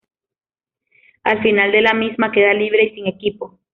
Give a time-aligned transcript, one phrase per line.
[1.23, 3.59] Al final de la misma, queda libre y sin equipo.